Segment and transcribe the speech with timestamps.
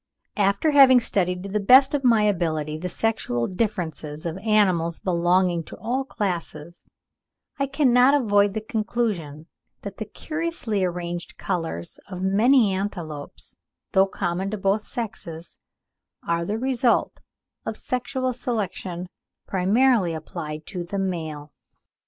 [0.51, 5.63] ')After having studied to the best of my ability the sexual differences of animals belonging
[5.65, 6.89] to all classes,
[7.59, 9.45] I cannot avoid the conclusion
[9.83, 13.57] that the curiously arranged colours of many antelopes,
[13.91, 15.59] though common to both sexes,
[16.27, 17.19] are the result
[17.63, 19.07] of sexual selection
[19.45, 21.53] primarily applied to the male.